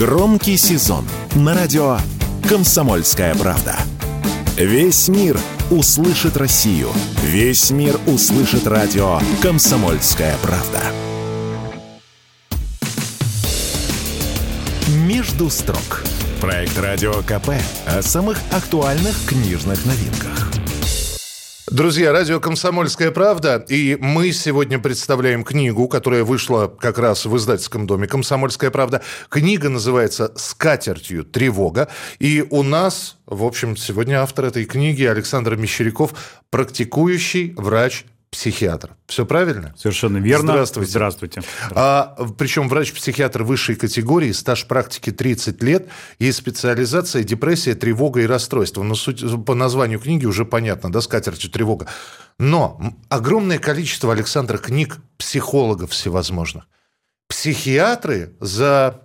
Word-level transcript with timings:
Громкий 0.00 0.56
сезон 0.56 1.04
на 1.34 1.54
радио 1.54 1.98
«Комсомольская 2.48 3.34
правда». 3.34 3.76
Весь 4.56 5.08
мир 5.08 5.38
услышит 5.70 6.38
Россию. 6.38 6.88
Весь 7.22 7.70
мир 7.70 8.00
услышит 8.06 8.66
радио 8.66 9.20
«Комсомольская 9.42 10.34
правда». 10.40 10.80
«Между 15.06 15.50
строк»– 15.50 16.02
проект 16.40 16.78
Радио 16.78 17.12
КП 17.12 17.50
о 17.86 18.00
самых 18.00 18.38
актуальных 18.52 19.14
книжных 19.26 19.84
новинках. 19.84 20.59
Друзья, 21.70 22.10
радио 22.10 22.40
«Комсомольская 22.40 23.12
правда», 23.12 23.64
и 23.68 23.96
мы 24.00 24.32
сегодня 24.32 24.80
представляем 24.80 25.44
книгу, 25.44 25.86
которая 25.86 26.24
вышла 26.24 26.66
как 26.66 26.98
раз 26.98 27.26
в 27.26 27.36
издательском 27.36 27.86
доме 27.86 28.08
«Комсомольская 28.08 28.72
правда». 28.72 29.02
Книга 29.28 29.68
называется 29.68 30.32
«Скатертью. 30.34 31.24
Тревога», 31.24 31.88
и 32.18 32.44
у 32.50 32.64
нас, 32.64 33.18
в 33.24 33.44
общем, 33.44 33.76
сегодня 33.76 34.20
автор 34.20 34.46
этой 34.46 34.64
книги 34.64 35.04
Александр 35.04 35.54
Мещеряков, 35.54 36.12
практикующий 36.50 37.54
врач 37.56 38.04
психиатр. 38.30 38.96
Все 39.06 39.26
правильно? 39.26 39.74
Совершенно 39.76 40.18
верно. 40.18 40.52
Здравствуйте. 40.52 40.90
Здравствуйте. 40.90 41.42
А, 41.72 42.16
причем 42.38 42.68
врач-психиатр 42.68 43.42
высшей 43.42 43.74
категории, 43.74 44.30
стаж 44.32 44.66
практики 44.66 45.10
30 45.10 45.62
лет, 45.62 45.88
есть 46.18 46.38
специализация 46.38 47.24
депрессия, 47.24 47.74
тревога 47.74 48.20
и 48.20 48.26
расстройство. 48.26 48.82
Но 48.82 48.94
суть, 48.94 49.24
по 49.44 49.54
названию 49.54 49.98
книги 49.98 50.26
уже 50.26 50.44
понятно, 50.44 50.92
да, 50.92 51.00
скатертью 51.00 51.50
тревога. 51.50 51.88
Но 52.38 52.80
огромное 53.08 53.58
количество, 53.58 54.12
Александра, 54.12 54.58
книг 54.58 54.98
психологов 55.18 55.90
всевозможных. 55.90 56.68
Психиатры 57.28 58.36
за, 58.40 59.02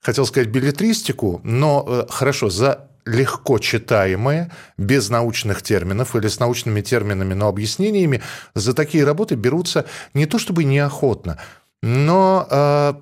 хотел 0.00 0.24
сказать, 0.24 0.48
билетристику, 0.48 1.40
но 1.42 1.84
э, 1.86 2.06
хорошо, 2.08 2.48
за 2.48 2.87
легко 3.08 3.58
читаемое, 3.58 4.50
без 4.76 5.08
научных 5.10 5.62
терминов 5.62 6.14
или 6.14 6.28
с 6.28 6.38
научными 6.38 6.80
терминами, 6.80 7.34
но 7.34 7.48
объяснениями, 7.48 8.22
за 8.54 8.74
такие 8.74 9.04
работы 9.04 9.34
берутся 9.34 9.86
не 10.14 10.26
то 10.26 10.38
чтобы 10.38 10.64
неохотно, 10.64 11.38
но 11.82 12.46
э, 12.50 12.94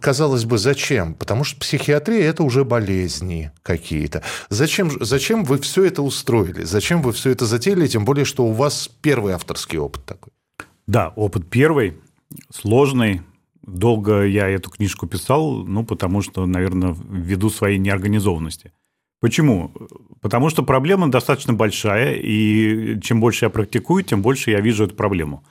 казалось 0.00 0.44
бы, 0.44 0.58
зачем? 0.58 1.14
Потому 1.14 1.44
что 1.44 1.60
психиатрия– 1.60 2.24
это 2.30 2.42
уже 2.42 2.64
болезни 2.64 3.52
какие-то. 3.62 4.22
Зачем, 4.48 4.90
зачем 5.00 5.44
вы 5.44 5.58
все 5.58 5.84
это 5.84 6.02
устроили? 6.02 6.64
Зачем 6.64 7.02
вы 7.02 7.12
все 7.12 7.30
это 7.30 7.46
затеяли? 7.46 7.86
Тем 7.86 8.04
более, 8.04 8.24
что 8.24 8.44
у 8.44 8.52
вас 8.52 8.88
первый 9.00 9.34
авторский 9.34 9.78
опыт 9.78 10.04
такой. 10.04 10.32
Да, 10.86 11.12
опыт 11.16 11.48
первый, 11.48 11.98
сложный. 12.50 13.22
Долго 13.62 14.24
я 14.24 14.48
эту 14.48 14.70
книжку 14.70 15.06
писал, 15.06 15.64
ну, 15.64 15.84
потому 15.84 16.20
что, 16.20 16.46
наверное, 16.46 16.96
ввиду 17.08 17.48
своей 17.48 17.78
неорганизованности. 17.78 18.72
Почему? 19.22 19.70
Потому 20.20 20.50
что 20.50 20.64
проблема 20.64 21.08
достаточно 21.08 21.52
большая, 21.52 22.14
и 22.14 23.00
чем 23.00 23.20
больше 23.20 23.44
я 23.44 23.50
практикую, 23.50 24.02
тем 24.02 24.20
больше 24.20 24.50
я 24.50 24.60
вижу 24.60 24.84
эту 24.84 24.96
проблему. 24.96 25.44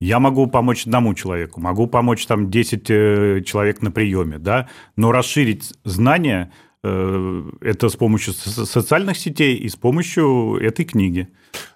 Я 0.00 0.20
могу 0.20 0.46
помочь 0.46 0.86
одному 0.86 1.12
человеку, 1.12 1.60
могу 1.60 1.86
помочь 1.86 2.24
там 2.24 2.50
10 2.50 2.84
э, 2.88 3.42
человек 3.44 3.82
на 3.82 3.90
приеме, 3.90 4.38
да, 4.38 4.70
но 4.96 5.12
расширить 5.12 5.74
знания 5.84 6.50
э, 6.82 7.50
это 7.60 7.90
с 7.90 7.96
помощью 7.96 8.32
социальных 8.32 9.18
сетей 9.18 9.56
и 9.56 9.68
с 9.68 9.76
помощью 9.76 10.56
этой 10.56 10.86
книги. 10.86 11.28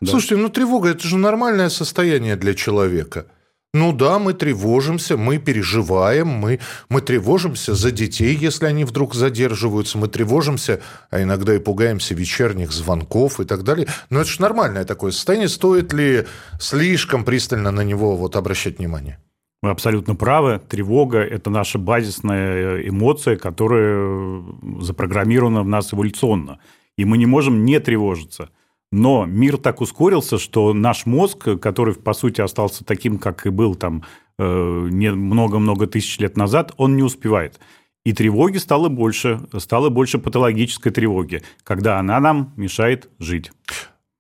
Слушайте, 0.03 0.37
да. 0.37 0.43
ну 0.43 0.49
тревога 0.49 0.89
это 0.89 1.07
же 1.07 1.19
нормальное 1.19 1.69
состояние 1.69 2.37
для 2.37 2.55
человека. 2.55 3.27
Ну 3.75 3.95
да, 3.95 4.19
мы 4.19 4.35
тревожимся, 4.35 5.17
мы 5.17 5.39
переживаем, 5.39 6.29
мы, 6.29 6.61
мы 6.91 7.01
тревожимся 7.01 7.75
за 7.75 7.91
детей, 7.91 8.37
если 8.37 8.67
они 8.67 8.85
вдруг 8.85 9.15
задерживаются, 9.15 9.97
мы 9.97 10.09
тревожимся, 10.09 10.83
а 11.11 11.23
иногда 11.23 11.55
и 11.55 11.59
пугаемся 11.59 12.15
вечерних 12.15 12.71
звонков 12.71 13.41
и 13.41 13.45
так 13.45 13.63
далее. 13.63 13.89
Но 14.11 14.21
это 14.21 14.29
же 14.29 14.43
нормальное 14.43 14.85
такое 14.85 15.11
состояние. 15.11 15.49
Стоит 15.49 15.95
ли 15.95 16.27
слишком 16.61 17.25
пристально 17.25 17.71
на 17.71 17.81
него 17.81 18.15
вот 18.15 18.37
обращать 18.37 18.79
внимание? 18.79 19.19
Вы 19.63 19.71
абсолютно 19.71 20.17
правы. 20.17 20.61
Тревога– 20.69 21.19
это 21.21 21.49
наша 21.49 21.79
базисная 21.79 22.87
эмоция, 22.87 23.37
которая 23.37 24.43
запрограммирована 24.81 25.63
в 25.63 25.69
нас 25.69 25.95
эволюционно. 25.95 26.59
И 26.99 27.07
мы 27.07 27.17
не 27.17 27.27
можем 27.27 27.65
не 27.65 27.81
тревожиться– 27.81 28.51
но 28.93 29.25
мир 29.27 29.57
так 29.57 29.81
ускорился, 29.81 30.39
что 30.39 30.73
наш 30.73 31.07
мозг, 31.07 31.59
который, 31.61 31.95
по 31.95 32.13
сути, 32.13 32.41
остался 32.41 32.85
таким, 32.85 33.19
как 33.19 33.47
и 33.47 33.51
был 33.51 33.75
там 33.75 34.05
э, 34.39 34.45
много-много 34.45 35.87
тысяч 35.87 36.19
лет 36.19 36.37
назад, 36.37 36.73
он 36.77 36.95
не 36.95 37.03
успевает. 37.03 37.59
И 38.05 38.13
тревоги 38.13 38.59
стало 38.59 38.89
больше, 38.89 39.41
стало 39.59 39.89
больше 39.89 40.19
патологической 40.19 40.93
тревоги, 40.93 41.43
когда 41.65 41.99
она 41.99 42.21
нам 42.21 42.53
мешает 42.57 43.09
жить. 43.19 43.51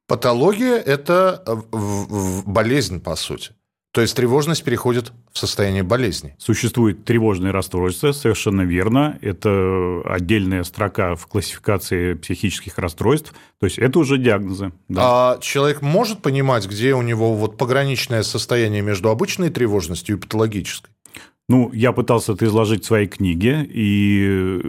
Патология– 0.09 0.77
это 0.87 1.44
болезнь, 2.47 3.00
по 3.00 3.15
сути. 3.15 3.50
То 3.92 4.00
есть 4.00 4.16
тревожность 4.16 4.64
переходит 4.64 5.12
в 5.32 5.38
состояние 5.38 5.82
болезни. 5.82 6.34
Существует 6.38 7.04
тревожное 7.04 7.53
расстройство, 7.53 8.12
совершенно 8.12 8.62
верно. 8.62 9.19
Это 9.20 10.00
отдельная 10.06 10.64
строка 10.64 11.14
в 11.14 11.26
классификации 11.26 12.14
психических 12.14 12.78
расстройств. 12.78 13.34
То 13.60 13.66
есть 13.66 13.78
это 13.78 13.98
уже 13.98 14.16
диагнозы. 14.16 14.72
Да. 14.88 15.02
А 15.34 15.38
человек 15.41 15.82
может 15.82 16.22
понимать, 16.22 16.66
где 16.66 16.94
у 16.94 17.02
него 17.02 17.34
вот 17.34 17.58
пограничное 17.58 18.22
состояние 18.22 18.81
между 18.81 19.10
обычной 19.10 19.50
тревожностью 19.50 20.16
и 20.16 20.19
патологической? 20.19 20.91
Ну, 21.50 21.70
я 21.75 21.92
пытался 21.92 22.32
это 22.32 22.47
изложить 22.47 22.84
в 22.84 22.86
своей 22.86 23.08
книге, 23.08 23.69
и 23.69 24.62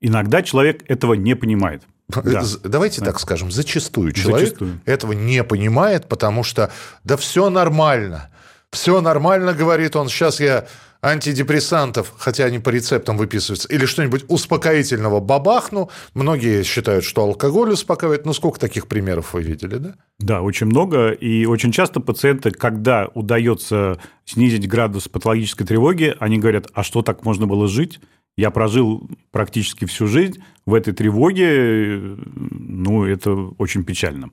иногда 0.00 0.42
человек 0.42 0.84
этого 0.86 1.14
не 1.14 1.34
понимает. 1.34 1.82
Да. 2.08 2.44
Давайте 2.62 3.00
да. 3.00 3.06
так 3.06 3.18
скажем, 3.18 3.50
зачастую 3.50 4.12
человек 4.12 4.50
зачастую. 4.50 4.80
этого 4.84 5.12
не 5.12 5.42
понимает, 5.42 6.08
потому 6.08 6.44
что 6.44 6.70
да 7.02 7.16
все 7.16 7.50
нормально 7.50 8.30
все 8.72 9.00
нормально, 9.00 9.54
говорит 9.54 9.96
он, 9.96 10.08
сейчас 10.08 10.40
я 10.40 10.66
антидепрессантов, 11.00 12.12
хотя 12.18 12.44
они 12.44 12.58
по 12.58 12.70
рецептам 12.70 13.16
выписываются, 13.16 13.68
или 13.68 13.86
что-нибудь 13.86 14.24
успокоительного 14.28 15.20
бабахну. 15.20 15.90
Многие 16.14 16.64
считают, 16.64 17.04
что 17.04 17.22
алкоголь 17.22 17.70
успокаивает. 17.70 18.26
Ну, 18.26 18.32
сколько 18.32 18.58
таких 18.58 18.88
примеров 18.88 19.34
вы 19.34 19.42
видели, 19.42 19.76
да? 19.76 19.94
Да, 20.18 20.42
очень 20.42 20.66
много. 20.66 21.10
И 21.10 21.46
очень 21.46 21.70
часто 21.70 22.00
пациенты, 22.00 22.50
когда 22.50 23.08
удается 23.14 24.00
снизить 24.24 24.68
градус 24.68 25.08
патологической 25.08 25.66
тревоги, 25.66 26.16
они 26.18 26.38
говорят, 26.38 26.66
а 26.74 26.82
что 26.82 27.02
так 27.02 27.24
можно 27.24 27.46
было 27.46 27.68
жить? 27.68 28.00
Я 28.36 28.50
прожил 28.50 29.08
практически 29.32 29.84
всю 29.84 30.06
жизнь 30.06 30.42
в 30.64 30.74
этой 30.74 30.92
тревоге, 30.92 32.16
ну, 32.34 33.04
это 33.04 33.32
очень 33.58 33.84
печально. 33.84 34.30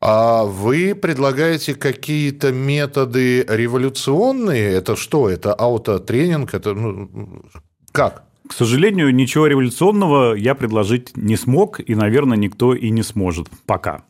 А 0.00 0.44
вы 0.44 0.94
предлагаете 0.94 1.74
какие-то 1.74 2.52
методы 2.52 3.44
революционные? 3.48 4.74
Это 4.74 4.94
что? 4.94 5.28
Это 5.28 5.52
аутотренинг? 5.54 6.54
Это 6.54 6.72
ну, 6.74 7.42
как? 7.90 8.24
К 8.48 8.52
сожалению, 8.52 9.14
ничего 9.14 9.46
революционного 9.46 10.34
я 10.34 10.54
предложить 10.54 11.16
не 11.16 11.36
смог, 11.36 11.80
и, 11.80 11.94
наверное, 11.94 12.38
никто 12.38 12.74
и 12.74 12.90
не 12.90 13.02
сможет 13.02 13.48
пока. 13.66 14.04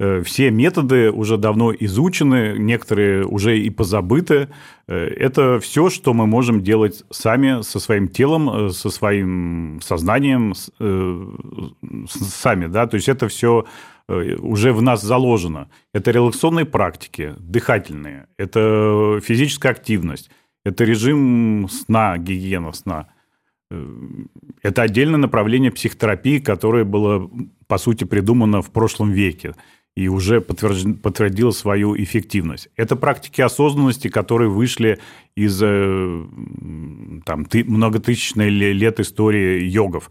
Э, 0.00 0.22
все 0.22 0.50
методы 0.50 1.10
уже 1.10 1.36
давно 1.36 1.72
изучены, 1.78 2.56
некоторые 2.58 3.26
уже 3.26 3.58
и 3.58 3.68
позабыты. 3.68 4.48
Э, 4.88 4.96
это 4.96 5.60
все, 5.60 5.90
что 5.90 6.14
мы 6.14 6.26
можем 6.26 6.62
делать 6.62 7.04
сами 7.10 7.62
со 7.62 7.78
своим 7.78 8.08
телом, 8.08 8.50
э, 8.50 8.70
со 8.70 8.88
своим 8.88 9.78
сознанием, 9.82 10.54
сами. 12.08 12.66
Да? 12.66 12.86
То 12.86 12.96
есть 12.96 13.08
это 13.08 13.28
все 13.28 13.66
уже 14.08 14.72
в 14.72 14.82
нас 14.82 15.02
заложено. 15.02 15.70
Это 15.94 16.10
релаксационные 16.10 16.64
практики, 16.64 17.34
дыхательные, 17.38 18.26
это 18.38 19.20
физическая 19.22 19.72
активность, 19.72 20.30
это 20.64 20.84
режим 20.84 21.68
сна, 21.70 22.18
гигиена 22.18 22.72
сна. 22.72 23.08
Это 24.62 24.82
отдельное 24.82 25.18
направление 25.18 25.70
психотерапии, 25.70 26.40
которое 26.40 26.84
было, 26.84 27.30
по 27.68 27.78
сути, 27.78 28.02
придумано 28.02 28.62
в 28.62 28.72
прошлом 28.72 29.12
веке 29.12 29.54
и 29.96 30.08
уже 30.08 30.40
подтвердила 30.40 31.50
свою 31.52 31.96
эффективность. 31.96 32.68
Это 32.76 32.96
практики 32.96 33.40
осознанности, 33.40 34.08
которые 34.08 34.48
вышли 34.48 34.98
из 35.36 35.60
э, 35.62 36.26
там, 37.24 37.46
многотысячной 37.52 38.48
лет 38.48 38.98
истории 38.98 39.64
йогов. 39.64 40.10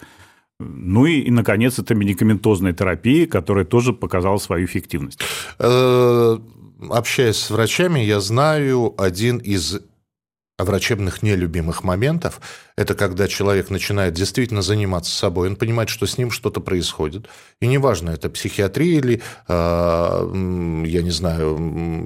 Ну 0.60 1.06
и, 1.06 1.20
и, 1.22 1.32
наконец, 1.32 1.80
это 1.80 1.96
медикаментозная 1.96 2.74
терапия, 2.74 3.28
которая 3.28 3.66
тоже 3.66 3.94
показала 3.94 4.38
свою 4.38 4.66
эффективность. 4.66 5.20
Э, 5.58 6.38
общаясь 6.90 7.38
с 7.38 7.50
врачами, 7.50 8.02
я 8.02 8.20
знаю 8.20 8.94
один 8.98 9.38
из 9.38 9.80
врачебных 10.58 11.24
нелюбимых 11.24 11.84
моментов– 11.84 12.42
это 12.80 12.96
когда 12.96 13.28
человек 13.28 13.70
начинает 13.70 14.14
действительно 14.14 14.62
заниматься 14.62 15.12
собой, 15.12 15.50
он 15.50 15.58
понимает, 15.58 15.90
что 15.90 16.06
с 16.06 16.18
ним 16.18 16.32
что-то 16.32 16.62
происходит. 16.62 17.28
И 17.60 17.68
неважно, 17.68 18.12
это 18.12 18.30
психиатрия 18.30 18.98
или, 19.00 19.22
э, 19.50 20.82
я 20.86 21.02
не 21.02 21.12
знаю, 21.12 21.58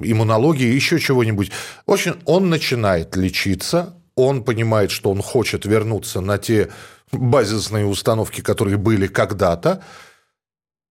иммунология, 0.02 0.72
еще 0.72 0.98
чего-нибудь. 0.98 1.52
В 1.86 1.92
общем, 1.92 2.16
он 2.24 2.50
начинает 2.50 3.14
лечиться, 3.14 3.94
он 4.16 4.42
понимает, 4.42 4.90
что 4.90 5.12
он 5.12 5.22
хочет 5.22 5.64
вернуться 5.64 6.20
на 6.20 6.38
те 6.38 6.70
базисные 7.12 7.86
установки, 7.86 8.40
которые 8.40 8.76
были 8.76 9.06
когда-то. 9.06 9.82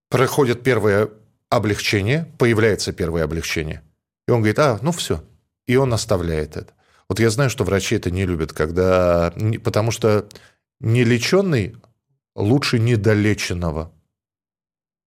Проходит 0.09 0.63
первое 0.63 1.09
облегчение, 1.49 2.31
появляется 2.37 2.93
первое 2.93 3.23
облегчение. 3.23 3.81
И 4.27 4.31
он 4.31 4.39
говорит, 4.39 4.59
а, 4.59 4.79
ну 4.81 4.91
все. 4.91 5.23
И 5.65 5.75
он 5.75 5.93
оставляет 5.93 6.57
это. 6.57 6.73
Вот 7.09 7.19
я 7.19 7.29
знаю, 7.29 7.49
что 7.49 7.63
врачи 7.63 7.95
это 7.95 8.11
не 8.11 8.25
любят, 8.25 8.53
когда... 8.53 9.33
Потому 9.63 9.91
что 9.91 10.27
нелеченный 10.79 11.75
лучше 12.35 12.79
недолеченного. 12.79 13.91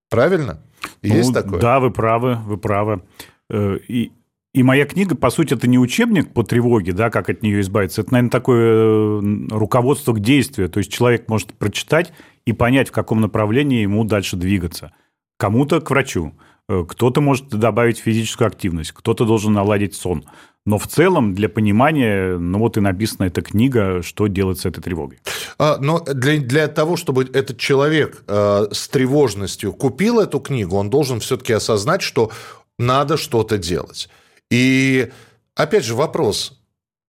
Правильно? 0.09 0.63
Есть 1.03 1.31
ну, 1.31 1.35
такое? 1.35 1.61
Да, 1.61 1.81
вы 1.81 1.91
правы, 1.91 2.37
вы 2.45 2.59
правы. 2.59 3.03
Э, 3.51 3.79
и, 3.89 4.13
и 4.57 4.63
моя 4.63 4.87
книга, 4.87 5.15
по 5.15 5.29
сути, 5.29 5.53
это 5.53 5.69
не 5.69 5.79
учебник 5.79 6.33
по 6.33 6.43
тревоге, 6.43 6.93
да, 6.93 7.11
как 7.11 7.29
от 7.29 7.43
нее 7.43 7.61
избавиться. 7.61 8.01
Это, 8.01 8.13
наверное, 8.13 8.31
такое 8.31 9.21
руководство 9.51 10.15
к 10.15 10.21
действию. 10.21 10.71
То 10.71 10.79
есть 10.79 10.91
человек 10.91 11.29
может 11.29 11.53
прочитать 11.53 12.15
и 12.47 12.55
понять, 12.55 12.89
в 12.89 12.93
каком 12.93 13.21
направлении 13.21 13.83
ему 13.83 14.05
дальше 14.05 14.37
двигаться. 14.37 14.93
Кому-то 15.37 15.83
к 15.83 15.91
врачу, 15.91 16.33
э, 16.71 16.87
кто-то 16.89 17.21
может 17.21 17.49
добавить 17.51 17.99
физическую 17.99 18.49
активность, 18.49 18.93
кто-то 18.93 19.27
должен 19.27 19.53
наладить 19.53 19.95
сон. 19.95 20.25
Но 20.65 20.79
в 20.79 20.87
целом 20.87 21.35
для 21.35 21.51
понимания, 21.51 22.39
ну 22.39 22.59
вот 22.59 22.79
и 22.79 22.81
написана 22.81 23.27
эта 23.27 23.43
книга, 23.43 24.01
что 24.03 24.27
делать 24.27 24.59
с 24.59 24.65
этой 24.65 24.81
тревогой. 24.81 25.19
А, 25.59 25.77
но 25.79 26.01
для, 26.01 26.39
для 26.39 26.67
того, 26.69 26.97
чтобы 26.97 27.25
этот 27.25 27.59
человек 27.59 28.25
э, 28.27 28.69
с 28.73 28.89
тревожностью 28.89 29.75
купил 29.75 30.19
эту 30.19 30.41
книгу, 30.41 30.77
он 30.77 30.89
должен 30.89 31.21
все-таки 31.21 31.53
осознать, 31.53 32.01
что 32.01 32.31
надо 32.79 33.19
что-то 33.19 33.59
делать. 33.59 34.09
И 34.51 35.11
опять 35.55 35.85
же 35.85 35.95
вопрос, 35.95 36.61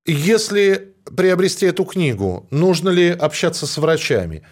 если 0.05 0.95
приобрести 1.15 1.65
эту 1.65 1.85
книгу, 1.85 2.47
нужно 2.51 2.89
ли 2.89 3.09
общаться 3.09 3.67
с 3.67 3.77
врачами? 3.77 4.43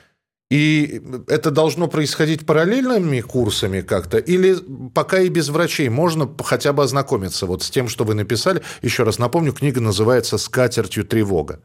И 0.51 1.01
это 1.27 1.49
должно 1.49 1.87
происходить 1.87 2.45
параллельными 2.45 3.19
курсами 3.21 3.81
как-то? 3.81 4.19
Или 4.19 4.55
пока 4.93 5.19
и 5.19 5.29
без 5.29 5.49
врачей 5.49 5.89
можно 5.89 6.29
хотя 6.43 6.71
бы 6.71 6.83
ознакомиться 6.83 7.47
вот 7.47 7.63
с 7.63 7.71
тем, 7.71 7.87
что 7.87 8.03
вы 8.03 8.13
написали? 8.13 8.61
Еще 8.83 9.03
раз 9.03 9.17
напомню, 9.17 9.53
книга 9.53 9.81
называется 9.81 10.37
«Скатертью 10.37 11.03
тревога». 11.03 11.61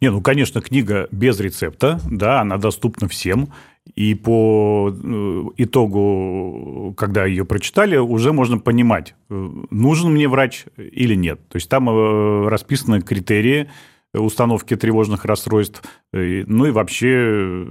Не, 0.00 0.10
ну, 0.10 0.20
конечно, 0.20 0.60
книга 0.60 1.08
без 1.10 1.40
рецепта, 1.40 2.00
да, 2.08 2.40
она 2.40 2.58
доступна 2.58 3.08
всем. 3.08 3.52
И 3.94 4.14
по 4.14 4.90
э, 4.94 5.42
итогу, 5.56 6.94
когда 6.96 7.26
ее 7.26 7.44
прочитали, 7.44 7.96
уже 7.96 8.32
можно 8.32 8.58
понимать, 8.58 9.14
э, 9.28 9.50
нужен 9.70 10.12
мне 10.12 10.28
врач 10.28 10.66
или 10.76 11.14
нет. 11.14 11.40
То 11.48 11.56
есть 11.56 11.68
там 11.68 11.90
э, 11.90 12.48
расписаны 12.48 13.02
критерии 13.02 13.70
установки 14.14 14.76
тревожных 14.76 15.24
расстройств, 15.24 15.82
ну 16.12 16.66
и 16.66 16.70
вообще 16.70 17.66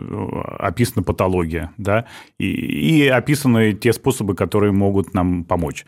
описана 0.57 1.03
патология, 1.03 1.71
да, 1.77 2.07
и, 2.39 2.47
и 2.47 3.07
описаны 3.07 3.73
те 3.73 3.93
способы, 3.93 4.33
которые 4.33 4.71
могут 4.71 5.13
нам 5.13 5.43
помочь. 5.43 5.85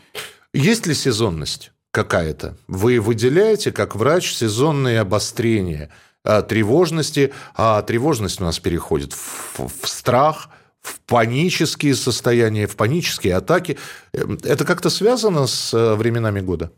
Есть 0.53 0.85
ли 0.85 0.93
сезонность 0.93 1.71
какая-то? 1.89 2.55
Вы 2.67 2.99
выделяете, 2.99 3.71
как 3.71 3.95
врач, 3.95 4.31
сезонные 4.31 4.99
обострения– 4.99 5.89
тревожности, 6.23 7.33
а 7.55 7.81
тревожность 7.81 8.41
у 8.41 8.43
нас 8.43 8.59
переходит 8.59 9.13
в, 9.13 9.59
в 9.81 9.87
страх, 9.87 10.49
в 10.81 10.99
панические 11.01 11.95
состояния, 11.95 12.67
в 12.67 12.75
панические 12.75 13.35
атаки. 13.35 13.77
Эм, 14.13 14.37
это 14.43 14.65
как-то 14.65 14.89
связано 14.89 15.47
с 15.47 15.73
э, 15.73 15.95
временами 15.95 16.41
года? 16.41 16.71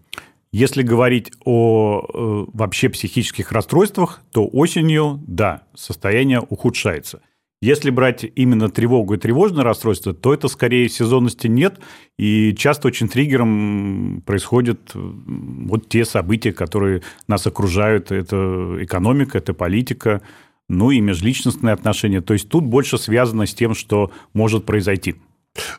Если 0.51 0.83
говорить 0.83 1.31
о 1.44 2.01
э, 2.01 2.51
вообще 2.53 2.89
психических 2.89 3.51
расстройствах, 3.51 4.21
то 4.31 4.47
осенью, 4.47 5.21
да, 5.27 5.63
состояние 5.75 6.39
ухудшается– 6.39 7.21
если 7.62 7.90
брать 7.90 8.25
именно 8.36 8.69
тревогу 8.69 9.16
и 9.16 9.18
тревожное 9.18 9.63
расстройство, 9.63 10.13
то 10.13 10.34
это 10.34 10.48
скорее 10.48 10.90
сезонности 10.90 11.48
нет, 11.48 11.80
и 12.18 12.54
часто 12.54 12.88
очень 12.88 13.07
триггером 13.07 14.22
происходят 14.25 14.92
вот 14.94 15.90
те 15.90 16.06
события, 16.06 16.54
которые 16.54 17.02
нас 17.28 17.48
окружают. 17.48 18.12
Это 18.12 18.78
экономика, 18.81 19.38
это 19.38 19.54
политика, 19.54 20.22
ну 20.69 20.92
и 20.92 21.00
межличностные 21.00 21.74
отношения. 21.74 22.22
То 22.22 22.34
есть 22.34 22.50
тут 22.50 22.66
больше 22.66 22.98
связано 22.98 23.46
с 23.46 23.54
тем, 23.54 23.74
что 23.74 24.12
может 24.34 24.66
произойти. 24.66 25.16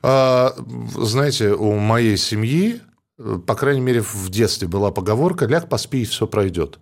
А, 0.03 0.55
знаете, 0.95 1.53
у 1.53 1.77
моей 1.79 2.17
семьи, 2.17 2.81
э, 3.19 3.39
по 3.47 3.55
крайней 3.55 3.83
мере, 3.83 4.01
в 4.01 4.29
детстве 4.31 4.69
была 4.69 4.91
поговорка 4.91 5.47
«ляг, 5.47 5.69
поспи, 5.69 6.03
и 6.03 6.07
все 6.07 6.27
пройдет». 6.27 6.79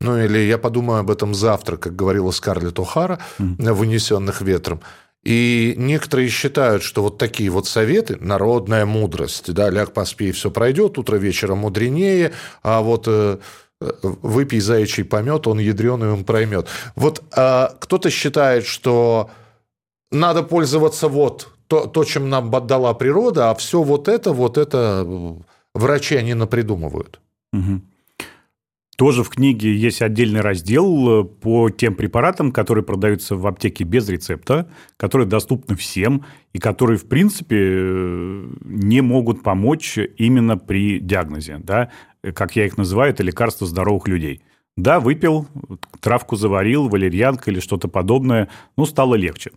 Ну, 0.00 0.18
или 0.18 0.38
я 0.38 0.58
подумаю 0.58 1.00
об 1.00 1.10
этом 1.10 1.34
завтра, 1.34 1.76
как 1.76 1.96
говорила 1.96 2.30
Скарлетт 2.30 2.78
О'Хара 2.78 3.18
в 3.38 3.80
«Унесенных 3.80 4.42
ветром». 4.42 4.80
И 5.24 5.74
некоторые 5.76 6.28
считают, 6.28 6.84
что 6.84 7.02
вот 7.02 7.18
такие 7.18 7.50
вот 7.50 7.66
советы, 7.66 8.16
народная 8.20 8.86
мудрость, 8.86 9.52
да, 9.52 9.70
ляг 9.70 9.92
поспи, 9.92 10.28
и 10.28 10.32
все 10.32 10.52
пройдет, 10.52 10.98
утро 10.98 11.16
вечера 11.16 11.56
мудренее, 11.56 12.30
а 12.62 12.80
вот 12.80 13.08
э, 13.08 13.38
выпей 13.80 14.60
заячий 14.60 15.04
помет, 15.04 15.48
он 15.48 15.58
ядреный, 15.58 16.12
он 16.12 16.24
проймет. 16.24 16.68
Вот 16.94 17.24
э, 17.36 17.68
кто-то 17.80 18.08
считает, 18.08 18.66
что 18.66 19.30
надо 20.12 20.44
пользоваться 20.44 21.08
вот 21.08 21.48
то, 21.66 21.86
то, 21.86 22.04
чем 22.04 22.30
нам 22.30 22.54
отдала 22.54 22.94
природа, 22.94 23.50
а 23.50 23.54
все 23.56 23.82
вот 23.82 24.06
это, 24.06 24.32
вот 24.32 24.56
это 24.56 25.04
э, 25.04 25.34
врачи 25.74 26.14
они 26.14 26.34
напридумывают. 26.34 27.18
Угу. 27.52 27.80
Тоже 28.96 29.22
в 29.22 29.28
книге 29.28 29.74
есть 29.74 30.00
отдельный 30.00 30.40
раздел 30.40 31.20
э, 31.20 31.24
по 31.24 31.68
тем 31.68 31.94
препаратам, 31.94 32.50
которые 32.50 32.82
продаются 32.82 33.36
в 33.36 33.46
аптеке 33.46 33.84
без 33.84 34.08
рецепта, 34.08 34.70
которые 34.96 35.28
доступны 35.28 35.76
всем 35.76 36.24
и 36.54 36.58
которые, 36.58 36.96
в 36.96 37.06
принципе, 37.06 37.56
э, 37.60 38.48
не 38.64 39.02
могут 39.02 39.42
помочь 39.42 39.98
именно 40.16 40.56
при 40.56 40.98
диагнозе. 40.98 41.58
Да? 41.58 41.90
Как 42.22 42.56
я 42.56 42.64
их 42.64 42.78
называю, 42.78 43.12
это 43.12 43.22
лекарства 43.22 43.66
здоровых 43.66 44.08
людей. 44.08 44.42
Да, 44.78 44.98
выпил, 44.98 45.46
травку 46.00 46.36
заварил, 46.36 46.88
валерьянка 46.88 47.50
или 47.50 47.60
что-то 47.60 47.88
подобное, 47.88 48.48
ну, 48.76 48.86
стало 48.86 49.14
легче. 49.14 49.52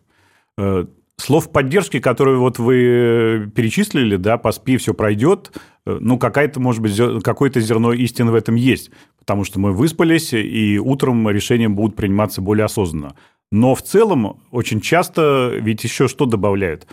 Э, 1.20 1.22
слов 1.22 1.52
поддержки, 1.52 2.00
которые 2.00 2.38
вот 2.38 2.60
вы 2.60 3.52
перечислили, 3.56 4.16
да, 4.16 4.38
поспи, 4.38 4.78
все 4.78 4.94
пройдет, 4.94 5.52
ну, 5.86 6.18
какая-то, 6.20 6.60
может 6.60 6.82
быть, 6.82 6.96
какое-то 7.24 7.60
зерно 7.62 7.94
истины 7.94 8.32
в 8.32 8.36
этом 8.36 8.56
есть 8.56 8.92
потому 9.30 9.44
что 9.44 9.60
мы 9.60 9.74
выспались, 9.74 10.34
и 10.34 10.80
утром 10.80 11.30
решения 11.30 11.70
будут 11.70 11.96
приниматься 11.96 12.42
более 12.42 12.66
осознанно. 12.66 13.16
Но 13.52 13.76
в 13.76 13.84
целом 13.84 14.42
очень 14.50 14.82
часто 14.82 15.52
ведь 15.62 15.84
еще 15.84 16.08
что 16.08 16.26
добавляют? 16.26 16.88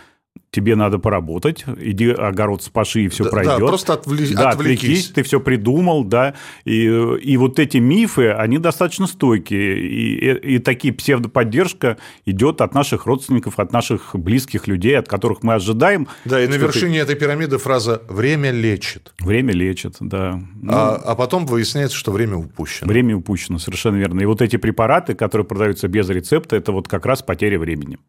Тебе 0.57 0.75
надо 0.75 0.97
поработать, 0.97 1.65
иди 1.77 2.09
огород 2.09 2.63
спаши, 2.63 3.01
и 3.01 3.07
все 3.09 3.25
да, 3.25 3.29
пройдет. 3.29 3.59
Да, 3.59 3.67
просто 3.67 3.93
отвли... 3.93 4.33
да, 4.33 4.49
отвлекись. 4.49 4.79
отвлекись. 4.81 5.07
Ты 5.09 5.21
все 5.21 5.39
придумал, 5.39 6.03
да. 6.03 6.33
И, 6.65 6.85
и 6.85 7.37
вот 7.37 7.59
эти 7.59 7.77
мифы, 7.77 8.29
они 8.29 8.57
достаточно 8.57 9.05
стойкие. 9.05 9.77
И, 9.77 10.55
и 10.55 10.57
такие 10.57 10.95
псевдоподдержка 10.95 11.97
идет 12.25 12.61
от 12.61 12.73
наших 12.73 13.05
родственников, 13.05 13.59
от 13.59 13.71
наших 13.71 14.15
близких 14.15 14.67
людей, 14.67 14.97
от 14.97 15.07
которых 15.07 15.43
мы 15.43 15.53
ожидаем. 15.53 16.07
Да, 16.25 16.43
и 16.43 16.47
на 16.47 16.55
вершине 16.55 17.05
ты... 17.05 17.11
этой 17.11 17.15
пирамиды 17.15 17.59
фраза 17.59 18.01
«время 18.09 18.49
лечит». 18.49 19.13
Время 19.19 19.53
лечит, 19.53 19.97
да. 19.99 20.41
Ну, 20.59 20.73
а, 20.73 20.95
а 20.95 21.13
потом 21.13 21.45
выясняется, 21.45 21.95
что 21.95 22.11
время 22.11 22.37
упущено. 22.37 22.89
Время 22.89 23.15
упущено, 23.15 23.59
совершенно 23.59 23.97
верно. 23.97 24.21
И 24.21 24.25
вот 24.25 24.41
эти 24.41 24.55
препараты, 24.55 25.13
которые 25.13 25.45
продаются 25.45 25.87
без 25.87 26.09
рецепта, 26.09 26.55
это 26.55 26.71
вот 26.71 26.87
как 26.87 27.05
раз 27.05 27.21
потеря 27.21 27.59
времени. 27.59 27.99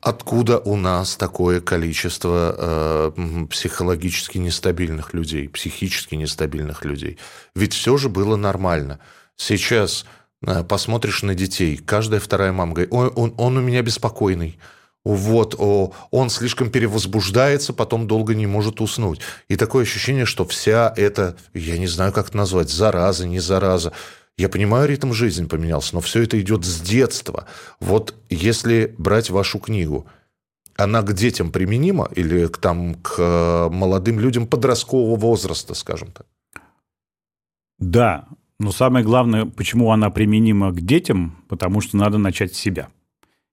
Откуда 0.00 0.60
у 0.60 0.76
нас 0.76 1.16
такое 1.16 1.60
количество 1.60 1.87
э, 2.58 3.46
психологически 3.50 4.38
нестабильных 4.38 5.14
людей, 5.14 5.48
психически 5.48 6.14
нестабильных 6.14 6.84
людей. 6.84 7.18
Ведь 7.54 7.74
все 7.74 7.96
же 7.96 8.08
было 8.08 8.36
нормально. 8.36 8.98
Сейчас 9.36 10.04
э, 10.46 10.64
посмотришь 10.64 11.22
на 11.22 11.34
детей, 11.34 11.76
каждая 11.76 12.20
вторая 12.20 12.52
мама 12.52 12.72
говорит, 12.72 12.92
он, 12.92 13.12
он, 13.16 13.34
он 13.36 13.56
у 13.56 13.60
меня 13.60 13.82
беспокойный, 13.82 14.58
вот, 15.04 15.54
о, 15.58 15.92
он 16.10 16.28
слишком 16.28 16.70
перевозбуждается, 16.70 17.72
потом 17.72 18.06
долго 18.06 18.34
не 18.34 18.46
может 18.46 18.80
уснуть. 18.80 19.20
И 19.48 19.56
такое 19.56 19.84
ощущение, 19.84 20.26
что 20.26 20.44
вся 20.44 20.92
эта, 20.96 21.36
я 21.54 21.78
не 21.78 21.86
знаю, 21.86 22.12
как 22.12 22.28
это 22.28 22.36
назвать, 22.36 22.68
зараза, 22.68 23.26
не 23.26 23.38
зараза, 23.38 23.92
я 24.36 24.48
понимаю, 24.48 24.88
ритм 24.88 25.12
жизни 25.12 25.46
поменялся, 25.46 25.94
но 25.94 26.00
все 26.00 26.22
это 26.22 26.40
идет 26.40 26.64
с 26.64 26.80
детства. 26.80 27.46
Вот 27.80 28.14
если 28.28 28.94
брать 28.98 29.30
вашу 29.30 29.58
книгу– 29.58 30.06
она 30.78 31.02
к 31.02 31.12
детям 31.12 31.50
применима 31.50 32.08
или 32.14 32.46
к, 32.46 32.56
там, 32.58 32.94
к 32.94 33.16
э, 33.18 33.68
молодым 33.68 34.20
людям 34.20 34.46
подросткового 34.46 35.16
возраста, 35.16 35.74
скажем 35.74 36.12
так? 36.12 36.26
Да, 37.78 38.26
но 38.60 38.70
самое 38.70 39.04
главное, 39.04 39.44
почему 39.44 39.90
она 39.90 40.10
применима 40.10 40.70
к 40.70 40.80
детям, 40.80 41.36
потому 41.48 41.80
что 41.80 41.96
надо 41.96 42.18
начать 42.18 42.54
с 42.54 42.58
себя. 42.58 42.88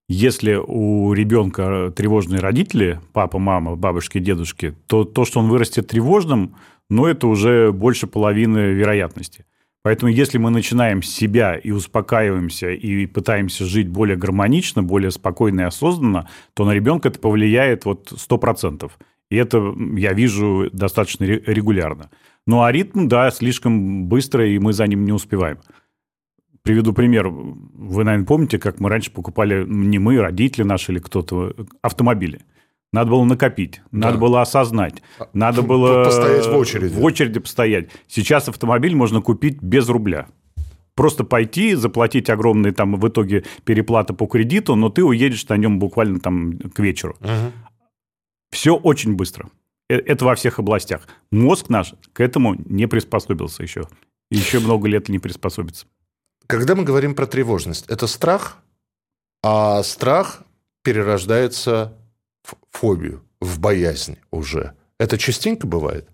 Если 0.08 0.54
у 0.54 1.14
ребенка 1.14 1.92
тревожные 1.96 2.42
родители, 2.42 3.02
папа, 3.12 3.40
мама, 3.40 3.76
бабушки, 3.76 4.20
дедушки, 4.20 4.76
то 4.86 5.04
то, 5.04 5.26
что 5.26 5.40
он 5.40 5.50
вырастет 5.50 5.88
тревожным, 5.88 6.56
ну, 6.92 7.08
это 7.08 7.26
уже 7.26 7.72
больше 7.72 8.06
половины 8.06 8.74
вероятности. 8.74 9.46
Поэтому 9.86 10.12
если 10.12 10.40
мы 10.40 10.50
начинаем 10.50 11.04
с 11.04 11.10
себя 11.12 11.54
и 11.54 11.70
успокаиваемся, 11.70 12.72
и 12.72 13.06
пытаемся 13.06 13.66
жить 13.66 13.88
более 13.88 14.18
гармонично, 14.18 14.82
более 14.82 15.12
спокойно 15.12 15.62
и 15.62 15.64
осознанно, 15.66 16.28
то 16.56 16.66
на 16.66 16.72
ребенка 16.72 17.10
это 17.10 17.20
повлияет 17.20 17.86
вот 17.86 18.12
100%. 18.12 18.90
И 19.30 19.36
это 19.36 19.76
я 19.96 20.14
вижу 20.14 20.72
достаточно 20.74 21.26
регулярно. 21.26 22.10
Ну, 22.48 22.64
а 22.64 22.72
ритм, 22.72 23.08
да, 23.08 23.30
слишком 23.30 24.06
быстро, 24.06 24.48
и 24.50 24.58
мы 24.58 24.74
за 24.74 24.88
ним 24.88 25.06
не 25.06 25.12
успеваем. 25.12 25.60
Приведу 26.64 26.92
пример. 26.92 27.28
Вы, 27.28 28.06
наверное, 28.06 28.26
помните, 28.26 28.58
как 28.58 28.80
мы 28.80 28.90
раньше 28.90 29.12
покупали, 29.12 29.66
не 29.68 30.00
мы, 30.00 30.18
родители 30.20 30.64
наши 30.64 30.94
или 30.94 31.00
кто-то, 31.00 31.54
автомобили. 31.84 32.42
Надо 32.96 33.12
было 33.12 33.26
накопить, 33.26 33.82
да. 33.92 34.08
надо 34.08 34.18
было 34.20 34.42
осознать, 34.42 35.04
а, 35.20 35.28
надо 35.34 35.64
было... 35.64 36.06
Постоять 36.06 36.48
в 36.48 36.56
очереди. 36.56 36.94
В 36.94 37.04
очереди 37.04 37.42
постоять. 37.42 37.90
Сейчас 38.08 38.48
автомобиль 38.48 38.96
можно 38.96 39.22
купить 39.22 39.62
без 39.62 39.90
рубля. 39.90 40.28
Просто 40.94 41.26
пойти, 41.26 41.76
заплатить 41.76 42.30
огромные 42.30 42.72
там 42.72 42.96
в 42.96 43.06
итоге 43.06 43.44
переплаты 43.66 44.14
по 44.14 44.28
кредиту, 44.28 44.76
но 44.76 44.88
ты 44.88 45.04
уедешь 45.04 45.46
на 45.50 45.58
нем 45.58 45.78
буквально 45.78 46.22
там 46.22 46.58
к 46.58 46.80
вечеру. 46.80 47.18
Угу. 47.20 47.52
Все 48.52 48.78
очень 48.78 49.16
быстро. 49.16 49.50
Э, 49.90 49.96
это 49.98 50.24
во 50.24 50.36
всех 50.36 50.60
областях. 50.60 51.06
Мозг 51.34 51.68
наш 51.68 51.96
к 52.14 52.22
этому 52.22 52.56
не 52.56 52.88
приспособился 52.88 53.62
еще. 53.62 53.90
Еще 54.32 54.62
много 54.62 54.88
лет 54.88 55.10
не 55.10 55.20
приспособится. 55.20 55.86
Когда 56.48 56.76
мы 56.76 56.86
говорим 56.86 57.14
про 57.14 57.26
тревожность, 57.26 57.88
это 57.90 58.08
страх, 58.08 58.60
а 59.44 59.84
страх 59.84 60.44
перерождается 60.82 61.98
фобию, 62.72 63.22
в 63.42 63.60
боязнь 63.60 64.18
уже. 64.32 64.74
Это 65.00 65.18
частенько 65.18 65.68
бывает? 65.68 66.08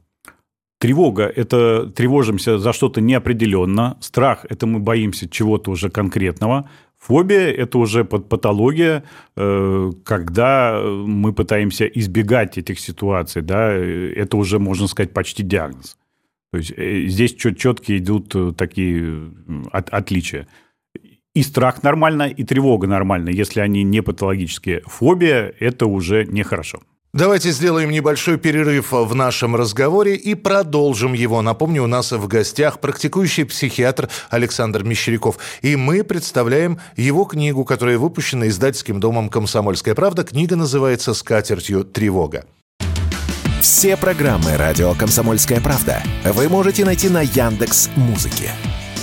Тревога– 0.81 1.31
это 1.35 1.91
тревожимся 1.95 2.57
за 2.57 2.73
что-то 2.73 3.01
неопределенно. 3.01 3.97
Страх– 4.01 4.47
это 4.49 4.65
мы 4.65 4.79
боимся 4.79 5.29
чего-то 5.29 5.69
уже 5.69 5.91
конкретного. 5.91 6.67
Фобия– 6.97 7.51
это 7.57 7.77
уже 7.77 8.03
патология, 8.03 9.03
э, 9.35 9.91
когда 10.03 10.81
мы 10.83 11.33
пытаемся 11.33 11.85
избегать 11.85 12.57
этих 12.57 12.79
ситуаций. 12.79 13.43
Да? 13.43 13.71
Это 13.71 14.37
уже, 14.37 14.57
можно 14.57 14.87
сказать, 14.87 15.13
почти 15.13 15.43
диагноз. 15.43 15.97
То 16.51 16.57
есть 16.57 16.73
э, 16.75 17.05
здесь 17.05 17.35
четкие 17.35 17.99
идут 17.99 18.35
э, 18.35 18.51
такие 18.57 19.31
отличия. 19.71 20.47
И 21.33 21.43
страх 21.43 21.81
нормально, 21.81 22.23
и 22.23 22.43
тревога 22.43 22.87
нормально. 22.87 23.29
Если 23.29 23.61
они 23.61 23.83
не 23.83 24.01
патологические. 24.01 24.81
Фобия– 24.85 25.53
это 25.59 25.85
уже 25.85 26.25
нехорошо. 26.25 26.81
Давайте 27.13 27.51
сделаем 27.51 27.91
небольшой 27.91 28.37
перерыв 28.37 28.91
в 28.91 29.15
нашем 29.15 29.55
разговоре 29.55 30.15
и 30.15 30.33
продолжим 30.33 31.13
его. 31.13 31.41
Напомню, 31.41 31.83
у 31.83 31.87
нас 31.87 32.11
в 32.11 32.27
гостях 32.27 32.79
практикующий 32.79 33.45
психиатр 33.45 34.09
Александр 34.29 34.83
Мещеряков. 34.83 35.37
И 35.61 35.75
мы 35.75 36.03
представляем 36.03 36.79
его 36.95 37.25
книгу, 37.25 37.65
которая 37.65 37.97
выпущена 37.97 38.47
издательским 38.47 38.99
домом 38.99 39.29
«Комсомольская 39.29 39.95
правда». 39.95 40.23
Книга 40.23 40.55
называется 40.55 41.13
«Скатертью 41.13 41.83
тревога». 41.83 42.45
Все 43.61 43.95
программы 43.95 44.57
«Радио 44.57 44.93
Комсомольская 44.95 45.61
правда» 45.61 46.01
вы 46.25 46.49
можете 46.49 46.83
найти 46.83 47.09
на 47.09 47.21
Яндекс 47.21 47.89
Музыке. 47.95 48.51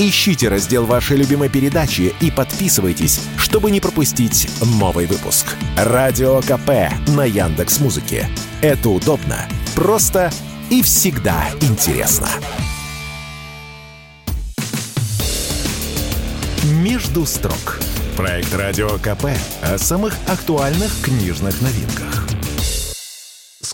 Ищите 0.00 0.49
раздел 0.49 0.87
вашей 0.87 1.17
любимой 1.17 1.49
передачи 1.49 2.14
и 2.21 2.31
подписывайтесь, 2.31 3.21
чтобы 3.37 3.73
не 3.73 3.81
пропустить 3.81 4.49
новый 4.78 5.07
выпуск. 5.07 5.57
Радио 5.76 6.40
КП 6.43 6.93
на 7.09 7.25
Яндекс 7.25 7.81
Музыке. 7.81 8.28
Это 8.61 8.90
удобно, 8.90 9.49
просто 9.75 10.31
и 10.71 10.83
всегда 10.83 11.49
интересно. 11.62 12.28
Между 16.81 17.26
строк. 17.26 17.81
Проект 18.17 18.55
Радио 18.55 18.90
КП 18.99 19.26
о 19.62 19.78
самых 19.78 20.14
актуальных 20.28 20.93
книжных 21.02 21.61
новинках. 21.61 22.28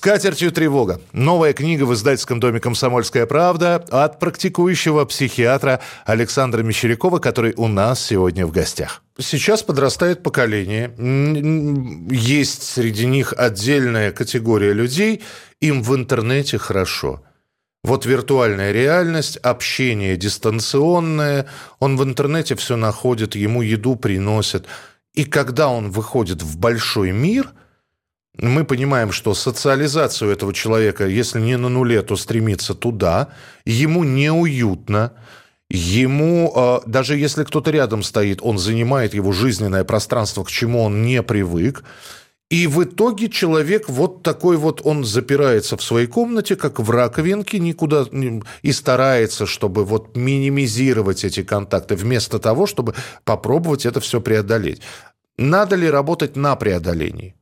«Скатертью 0.04 0.52
тревога». 0.52 1.00
Новая 1.14 1.54
книга 1.54 1.84
в 1.84 1.94
издательском 1.94 2.38
доме 2.38 2.60
«Комсомольская 2.60 3.24
правда» 3.24 3.76
от 3.90 4.18
практикующего 4.18 5.06
психиатра 5.06 5.80
Александра 6.04 6.62
Мещерякова, 6.62 7.20
который 7.20 7.54
у 7.56 7.68
нас 7.68 8.04
сегодня 8.04 8.46
в 8.46 8.52
гостях. 8.52 9.02
Сейчас 9.18 9.62
подрастает 9.62 10.22
поколение. 10.22 10.92
Есть 12.10 12.64
среди 12.64 13.06
них 13.06 13.32
отдельная 13.34 14.12
категория 14.12 14.74
людей. 14.74 15.22
Им 15.62 15.82
в 15.82 15.96
интернете 15.96 16.58
хорошо. 16.58 17.22
Вот 17.82 18.04
виртуальная 18.04 18.72
реальность, 18.72 19.38
общение 19.38 20.18
дистанционное. 20.18 21.46
Он 21.78 21.96
в 21.96 22.04
интернете 22.04 22.56
все 22.56 22.76
находит, 22.76 23.36
ему 23.36 23.62
еду 23.62 23.96
приносят. 23.96 24.66
И 25.14 25.24
когда 25.24 25.70
он 25.70 25.90
выходит 25.90 26.42
в 26.42 26.58
большой 26.58 27.12
мир– 27.12 27.52
мы 28.38 28.64
понимаем, 28.64 29.12
что 29.12 29.34
социализацию 29.34 30.30
этого 30.30 30.52
человека, 30.52 31.06
если 31.06 31.40
не 31.40 31.56
на 31.56 31.68
нуле, 31.68 32.02
то 32.02 32.16
стремится 32.16 32.74
туда, 32.74 33.28
ему 33.64 34.02
неуютно, 34.02 35.12
ему, 35.70 36.52
а, 36.54 36.82
даже 36.86 37.16
если 37.16 37.44
кто-то 37.44 37.70
рядом 37.70 38.02
стоит, 38.02 38.40
он 38.42 38.58
занимает 38.58 39.14
его 39.14 39.32
жизненное 39.32 39.84
пространство, 39.84 40.42
к 40.42 40.50
чему 40.50 40.82
он 40.82 41.02
не 41.02 41.22
привык, 41.22 41.84
и 42.50 42.66
в 42.66 42.84
итоге 42.84 43.30
человек 43.30 43.88
вот 43.88 44.22
такой 44.22 44.56
вот, 44.56 44.80
он 44.84 45.04
запирается 45.04 45.76
в 45.76 45.82
своей 45.82 46.06
комнате, 46.06 46.56
как 46.56 46.78
в 46.78 46.90
раковинке, 46.90 47.58
никуда 47.58 48.04
и 48.62 48.72
старается, 48.72 49.46
чтобы 49.46 49.84
вот 49.84 50.16
минимизировать 50.16 51.24
эти 51.24 51.42
контакты, 51.42 51.96
вместо 51.96 52.38
того, 52.38 52.66
чтобы 52.66 52.94
попробовать 53.24 53.86
это 53.86 54.00
все 54.00 54.20
преодолеть. 54.20 54.82
Надо 55.38 55.74
ли 55.76 55.88
работать 55.88 56.36
на 56.36 56.54
преодолении? 56.54 57.34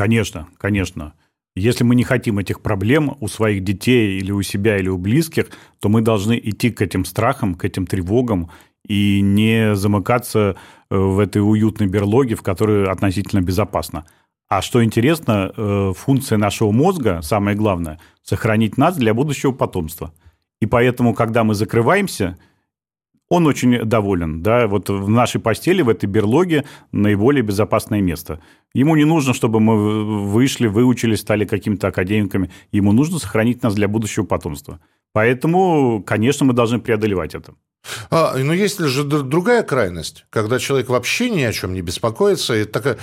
Конечно, 0.00 0.48
конечно. 0.56 1.12
Если 1.54 1.84
мы 1.84 1.94
не 1.94 2.04
хотим 2.04 2.38
этих 2.38 2.62
проблем 2.62 3.18
у 3.20 3.28
своих 3.28 3.62
детей 3.62 4.16
или 4.16 4.32
у 4.32 4.40
себя, 4.40 4.78
или 4.78 4.88
у 4.88 4.96
близких, 4.96 5.48
то 5.78 5.90
мы 5.90 6.00
должны 6.00 6.40
идти 6.42 6.70
к 6.70 6.80
этим 6.80 7.04
страхам, 7.04 7.54
к 7.54 7.66
этим 7.66 7.86
тревогам 7.86 8.50
и 8.88 9.20
не 9.20 9.74
замыкаться 9.74 10.56
э, 10.88 10.96
в 10.96 11.18
этой 11.18 11.42
уютной 11.42 11.86
берлоге, 11.86 12.34
в 12.34 12.40
которой 12.40 12.86
относительно 12.86 13.42
безопасно. 13.42 14.06
А 14.48 14.62
что 14.62 14.82
интересно, 14.82 15.52
э, 15.54 15.92
функция 15.94 16.38
нашего 16.38 16.70
мозга, 16.70 17.20
самое 17.20 17.54
главное, 17.54 18.00
сохранить 18.22 18.78
нас 18.78 18.96
для 18.96 19.12
будущего 19.12 19.52
потомства. 19.52 20.14
И 20.62 20.66
поэтому, 20.66 21.12
когда 21.12 21.44
мы 21.44 21.54
закрываемся– 21.54 22.38
он 23.30 23.46
очень 23.46 23.84
доволен. 23.84 24.42
Да? 24.42 24.66
Вот 24.66 24.90
в 24.90 25.08
нашей 25.08 25.40
постели, 25.40 25.82
в 25.82 25.88
этой 25.88 26.06
берлоге 26.06 26.64
наиболее 26.92 27.42
безопасное 27.42 28.02
место. 28.02 28.40
Ему 28.74 28.96
не 28.96 29.04
нужно, 29.04 29.32
чтобы 29.32 29.60
мы 29.60 30.26
вышли, 30.26 30.66
выучились, 30.66 31.20
стали 31.20 31.44
какими-то 31.46 31.88
академиками. 31.88 32.50
Ему 32.72 32.92
нужно 32.92 33.18
сохранить 33.18 33.62
нас 33.62 33.74
для 33.74 33.88
будущего 33.88 34.24
потомства. 34.24 34.80
Поэтому, 35.12 36.02
конечно, 36.04 36.44
мы 36.44 36.52
должны 36.52 36.80
преодолевать 36.80 37.34
это. 37.34 37.54
А, 38.10 38.36
но 38.36 38.52
есть 38.52 38.80
ли 38.80 38.88
же 38.88 39.04
другая 39.04 39.62
крайность, 39.62 40.26
когда 40.30 40.58
человек 40.58 40.88
вообще 40.88 41.30
ни 41.30 41.42
о 41.42 41.52
чем 41.52 41.72
не 41.72 41.80
беспокоится, 41.80 42.54
и 42.54 42.64
такая, 42.64 42.98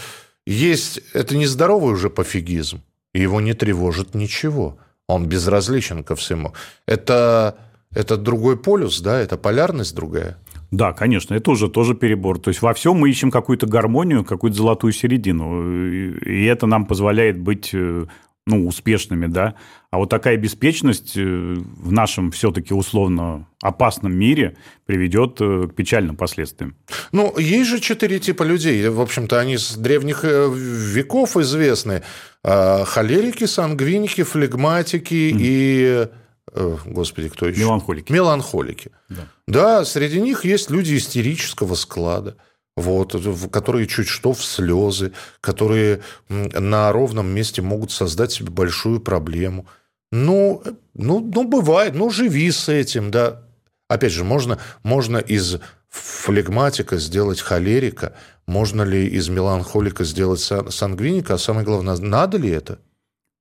есть, 0.46 1.02
это 1.14 1.36
нездоровый 1.36 1.94
уже 1.94 2.10
пофигизм, 2.10 2.82
и 3.14 3.22
его 3.22 3.42
не 3.42 3.54
тревожит 3.54 4.14
ничего, 4.14 4.78
он 5.08 5.26
безразличен 5.26 6.04
ко 6.04 6.16
всему. 6.16 6.54
Это 6.86 7.58
это 7.94 8.18
другой 8.18 8.58
полюс, 8.58 9.02
да, 9.02 9.20
это 9.20 9.38
полярность 9.38 9.96
другая. 9.96 10.38
Да, 10.72 10.92
конечно, 10.92 11.34
это 11.34 11.52
уже 11.52 11.70
тоже 11.70 11.96
перебор. 11.96 12.40
То 12.40 12.50
есть 12.50 12.62
во 12.62 12.74
всем 12.74 12.98
мы 12.98 13.10
ищем 13.10 13.32
какую-то 13.32 13.68
гармонию, 13.68 14.26
какую-то 14.26 14.58
золотую 14.58 14.92
середину. 14.92 16.12
И 16.20 16.44
это 16.44 16.66
нам 16.66 16.86
позволяет 16.86 17.40
быть 17.40 17.70
э, 17.74 18.06
ну, 18.46 18.68
успешными, 18.68 19.28
да. 19.28 19.56
А 19.92 19.98
вот 19.98 20.10
такая 20.10 20.36
беспечность 20.36 21.16
э, 21.16 21.22
в 21.22 21.92
нашем 21.94 22.32
все-таки 22.32 22.74
условно 22.74 23.48
опасном 23.62 24.14
мире 24.14 24.58
приведет 24.86 25.38
э, 25.40 25.68
к 25.70 25.74
печальным 25.74 26.18
последствиям. 26.18 26.76
Ну, 27.14 27.38
есть 27.38 27.70
же 27.70 27.80
четыре 27.80 28.20
типа 28.20 28.44
людей. 28.44 28.90
В 28.90 29.00
общем-то, 29.00 29.40
они 29.40 29.58
с 29.58 29.78
древних 29.78 30.26
веков 30.26 31.38
известны. 31.38 32.04
А, 32.44 32.84
холерики, 32.84 33.46
сангвиники, 33.46 34.24
флегматики 34.24 35.32
mm. 35.34 35.38
и 35.40 36.08
господи, 36.54 37.30
кто 37.30 37.48
еще? 37.48 37.60
Меланхолики. 37.60 38.12
Меланхолики. 38.12 38.92
Да. 39.10 39.28
да, 39.48 39.86
среди 39.86 40.22
них 40.22 40.46
есть 40.46 40.70
люди 40.70 40.98
истерического 40.98 41.76
склада, 41.76 42.36
вот, 42.76 43.16
которые 43.52 43.88
чуть 43.88 44.08
что 44.08 44.34
в 44.34 44.44
слезы, 44.44 45.14
которые 45.42 46.02
на 46.30 46.92
ровном 46.92 47.28
месте 47.28 47.62
могут 47.62 47.92
создать 47.92 48.32
себе 48.32 48.52
большую 48.52 49.00
проблему. 49.00 49.68
Ну, 50.12 50.64
ну, 50.94 51.20
ну 51.20 51.44
бывает, 51.44 51.96
ну, 51.96 52.10
живи 52.10 52.50
с 52.52 52.70
этим, 52.70 53.12
да. 53.12 53.44
Опять 53.90 54.14
же, 54.14 54.24
можно, 54.24 54.60
можно 54.84 55.18
из 55.18 55.60
флегматика 55.90 56.98
сделать 56.98 57.42
холерика, 57.42 58.16
можно 58.46 58.84
ли 58.84 59.08
из 59.08 59.30
меланхолика 59.30 60.04
сделать 60.04 60.40
сангвиника, 60.42 61.34
а 61.34 61.38
самое 61.38 61.66
главное, 61.66 61.98
надо 61.98 62.38
ли 62.38 62.50
это? 62.50 62.80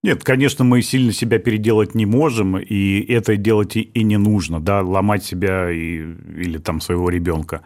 Нет, 0.06 0.22
конечно, 0.22 0.64
мы 0.64 0.82
сильно 0.82 1.12
себя 1.12 1.40
переделать 1.40 1.96
не 1.96 2.06
можем, 2.06 2.58
и 2.58 3.00
это 3.12 3.36
делать 3.36 3.74
и, 3.74 3.80
и 3.80 4.04
не 4.04 4.18
нужно, 4.18 4.60
да, 4.60 4.80
ломать 4.80 5.24
себя 5.24 5.68
и, 5.68 5.96
или 5.96 6.58
там 6.58 6.80
своего 6.80 7.08
ребенка. 7.08 7.62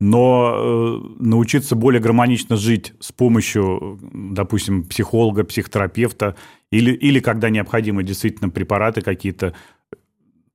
Но 0.00 0.54
э, 0.56 1.22
научиться 1.22 1.76
более 1.76 2.00
гармонично 2.00 2.56
жить 2.56 2.94
с 2.98 3.12
помощью, 3.12 4.00
допустим, 4.10 4.84
психолога, 4.84 5.44
психотерапевта, 5.44 6.34
или, 6.70 6.92
или 6.92 7.20
когда 7.20 7.50
необходимы 7.50 8.04
действительно 8.04 8.48
препараты 8.48 9.02
какие-то, 9.02 9.54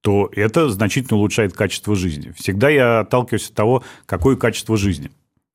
то 0.01 0.31
это 0.35 0.69
значительно 0.69 1.17
улучшает 1.17 1.53
качество 1.53 1.95
жизни. 1.95 2.33
Всегда 2.35 2.69
я 2.69 3.01
отталкиваюсь 3.01 3.49
от 3.49 3.53
того, 3.53 3.83
какое 4.07 4.37
качество 4.37 4.75
жизни. 4.75 5.11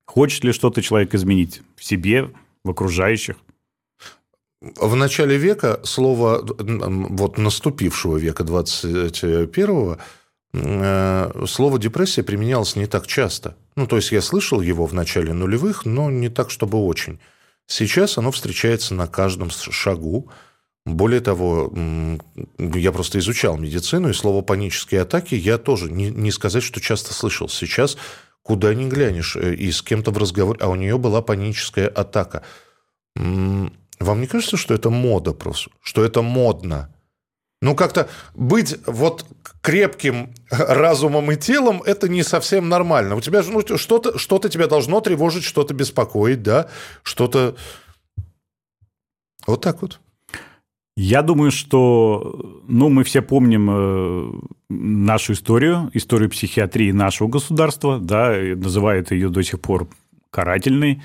Хочет 0.06 0.44
ли 0.44 0.52
что-то 0.52 0.80
человек 0.80 1.12
изменить 1.12 1.60
в 1.74 1.82
себе, 1.82 2.30
в 2.62 2.70
окружающих– 2.70 3.34
в 4.76 4.94
начале 4.94 5.36
века 5.36 5.80
слово, 5.84 6.44
вот 6.58 7.38
наступившего 7.38 8.16
века 8.16 8.44
21 8.44 9.96
э, 10.54 11.44
слово 11.46 11.78
депрессия 11.78 12.22
применялось 12.22 12.76
не 12.76 12.86
так 12.86 13.06
часто. 13.06 13.56
Ну, 13.74 13.86
то 13.86 13.96
есть 13.96 14.12
я 14.12 14.22
слышал 14.22 14.60
его 14.60 14.86
в 14.86 14.94
начале 14.94 15.32
нулевых, 15.32 15.84
но 15.84 16.10
не 16.10 16.28
так, 16.28 16.50
чтобы 16.50 16.78
очень. 16.78 17.18
Сейчас 17.66 18.18
оно 18.18 18.30
встречается 18.30 18.94
на 18.94 19.06
каждом 19.06 19.50
шагу. 19.50 20.30
Более 20.84 21.20
того, 21.20 21.72
я 22.58 22.92
просто 22.92 23.18
изучал 23.18 23.56
медицину, 23.56 24.10
и 24.10 24.14
слово 24.14 24.42
панические 24.42 25.02
атаки 25.02 25.34
я 25.34 25.58
тоже 25.58 25.90
не, 25.90 26.10
не 26.10 26.30
сказать, 26.30 26.62
что 26.62 26.80
часто 26.80 27.14
слышал. 27.14 27.48
Сейчас 27.48 27.96
куда 28.42 28.74
ни 28.74 28.88
глянешь, 28.88 29.36
э, 29.36 29.54
и 29.54 29.72
с 29.72 29.82
кем-то 29.82 30.10
в 30.10 30.18
разговоре, 30.18 30.58
а 30.60 30.68
у 30.68 30.74
нее 30.74 30.98
была 30.98 31.22
паническая 31.22 31.88
атака. 31.88 32.44
Вам 34.02 34.20
не 34.20 34.26
кажется, 34.26 34.56
что 34.56 34.74
это 34.74 34.90
мода 34.90 35.32
просто? 35.32 35.70
Что 35.80 36.04
это 36.04 36.22
модно? 36.22 36.94
Ну, 37.60 37.76
как-то 37.76 38.08
быть 38.34 38.76
вот 38.86 39.24
крепким 39.60 40.34
разумом 40.50 41.30
и 41.30 41.36
телом– 41.36 41.82
это 41.86 42.08
не 42.08 42.24
совсем 42.24 42.68
нормально. 42.68 43.14
У 43.14 43.20
тебя 43.20 43.42
же 43.42 43.52
ну, 43.52 43.62
что-то 43.78 44.18
что 44.18 44.38
тебя 44.38 44.66
должно 44.66 45.00
тревожить, 45.00 45.44
что-то 45.44 45.72
беспокоить, 45.72 46.42
да? 46.42 46.68
Что-то... 47.02 47.54
Вот 49.46 49.60
так 49.60 49.82
вот. 49.82 50.00
Я 50.96 51.22
думаю, 51.22 51.52
что 51.52 52.62
ну, 52.68 52.88
мы 52.90 53.04
все 53.04 53.22
помним 53.22 53.70
э, 53.70 54.32
нашу 54.68 55.32
историю, 55.32 55.90
историю 55.94 56.30
психиатрии 56.30 56.90
нашего 56.90 57.28
государства, 57.28 57.98
да, 57.98 58.32
называют 58.56 59.10
ее 59.10 59.30
до 59.30 59.42
сих 59.42 59.60
пор 59.60 59.88
карательной. 60.30 61.02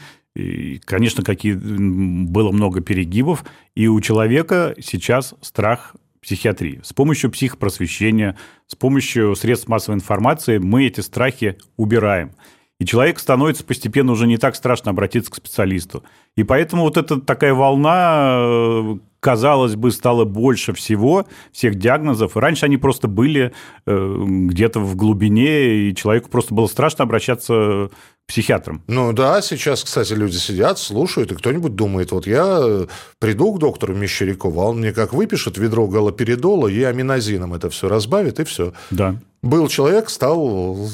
Конечно, 0.86 1.24
какие, 1.24 1.53
было 1.53 2.51
много 2.51 2.82
перегибов, 2.82 3.44
и 3.75 3.88
у 3.88 4.00
человека 4.01 4.75
сейчас 4.79 5.34
страх 5.41 5.96
психиатрии. 6.22 6.82
С 6.84 6.94
помощью 6.94 7.32
психопросвещения, 7.32 8.38
с 8.67 8.75
помощью 8.75 9.36
средств 9.36 9.67
массовой 9.67 9.96
информации 9.96 10.58
мы 10.58 10.86
эти 10.86 11.00
страхи 11.00 11.58
убираем. 11.77 12.32
И 12.79 12.86
человек 12.86 13.19
становится 13.19 13.63
постепенно 13.63 14.12
уже 14.12 14.27
не 14.27 14.38
так 14.38 14.55
страшно 14.55 14.91
обратиться 14.91 15.31
к 15.31 15.36
специалисту. 15.36 16.03
И 16.36 16.43
поэтому 16.43 16.84
вот 16.84 16.98
эта 16.98 17.19
такая 17.19 17.55
волна, 17.55 18.38
э, 18.39 18.98
казалось 19.19 19.75
бы, 19.75 19.91
стала 19.91 20.25
больше 20.25 20.74
всего, 20.74 21.25
всех 21.51 21.75
диагнозов. 21.75 22.38
Раньше 22.38 22.65
они 22.65 22.77
просто 22.77 23.07
были 23.07 23.51
э, 23.88 24.24
где-то 24.27 24.79
в 24.79 24.96
глубине, 24.96 25.89
и 25.89 25.96
человеку 25.96 26.29
просто 26.29 26.53
было 26.53 26.67
страшно 26.67 27.03
обращаться 27.03 27.89
к 27.89 28.27
психиатрам. 28.27 28.84
Ну 28.86 29.12
да, 29.12 29.41
сейчас, 29.41 29.84
кстати, 29.84 30.13
люди 30.13 30.36
сидят, 30.36 30.77
слушают, 30.77 31.31
и 31.31 31.36
кто-нибудь 31.36 31.74
думает, 31.74 32.12
вот 32.12 32.27
я 32.27 32.60
э, 32.62 32.88
приду 33.17 33.53
к 33.53 33.60
доктору 33.60 33.96
Мещерякову, 33.96 34.62
а 34.62 34.65
он 34.65 34.79
мне 34.81 34.93
как 34.93 35.13
выпишет 35.13 35.57
ведро 35.57 35.88
галоперидола 35.88 36.67
и 36.67 36.84
аминозином 36.84 37.55
это 37.55 37.72
все 37.72 37.89
разбавит, 37.89 38.39
и 38.39 38.43
все. 38.43 38.74
Да. 38.91 39.15
Был 39.41 39.67
человек, 39.67 40.12
стал 40.12 40.86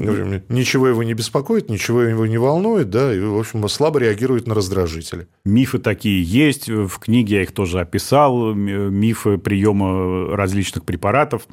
Ничего 0.00 0.88
его 0.88 1.02
не 1.02 1.14
беспокоит, 1.14 1.68
ничего 1.68 2.02
его 2.02 2.26
не 2.26 2.38
волнует, 2.38 2.90
да, 2.90 3.14
и, 3.14 3.20
в 3.20 3.38
общем, 3.38 3.66
слабо 3.68 3.98
реагирует 3.98 4.46
на 4.46 4.54
раздражители. 4.54 5.28
Мифы 5.44 5.78
такие 5.78 6.22
есть, 6.22 6.68
в 6.68 6.98
книге 6.98 7.36
я 7.36 7.42
их 7.42 7.52
тоже 7.52 7.80
описал, 7.80 8.54
мифы 8.54 9.38
приема 9.38 10.36
различных 10.36 10.84
препаратов. 10.84 11.46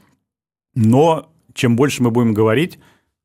Но 0.76 1.32
чем 1.54 1.76
больше 1.76 2.04
мы 2.04 2.12
будем 2.12 2.34
говорить 2.34 2.80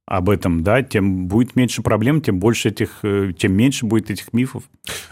об 0.06 0.30
этом, 0.30 0.62
да, 0.62 0.82
тем 0.82 1.26
будет 1.26 1.54
меньше 1.54 1.82
проблем, 1.82 2.22
тем 2.22 2.38
больше 2.38 2.70
этих, 2.70 3.00
э, 3.02 3.32
тем 3.36 3.52
меньше 3.52 3.84
будет 3.84 4.10
этих 4.10 4.32
мифов. 4.32 4.64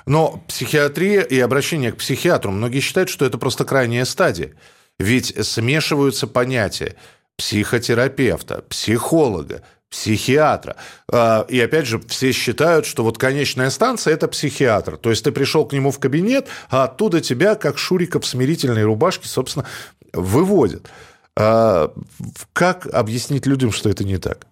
Но 0.07 0.43
психиатрия 0.49 1.21
и 1.21 1.39
обращение 1.39 1.93
к 1.93 1.99
психиатру, 1.99 2.51
многие 2.51 2.81
считают, 2.81 3.11
что 3.11 3.27
это 3.27 3.37
просто 3.37 3.65
крайняя 3.65 4.07
стадия. 4.07 4.53
Ведь 4.99 5.35
смешиваются 5.47 6.27
понятия 6.27 6.97
психотерапевта, 7.37 8.65
психолога, 8.71 9.63
психиатра. 9.91 10.77
А, 11.11 11.47
и 11.49 11.61
опять 11.61 11.87
же, 11.87 12.01
все 12.09 12.33
считают, 12.33 12.87
что 12.87 13.05
вот 13.05 13.19
конечная 13.19 13.71
станция– 13.71 14.15
это 14.15 14.29
психиатр. 14.29 14.97
То 14.97 15.11
есть 15.11 15.25
ты 15.25 15.33
пришел 15.33 15.65
к 15.65 15.73
нему 15.73 15.91
в 15.91 15.99
кабинет, 15.99 16.49
а 16.71 16.85
оттуда 16.85 17.21
тебя, 17.21 17.55
как 17.55 17.79
Шурика 17.79 18.21
в 18.21 18.27
смирительной 18.27 18.85
рубашке, 18.85 19.29
собственно, 19.29 19.67
выводят. 20.13 20.89
А, 21.37 21.93
как 22.53 22.87
объяснить 22.87 23.47
людям, 23.47 23.73
что 23.73 23.89
это 23.89 24.05
не 24.05 24.19
так? 24.19 24.47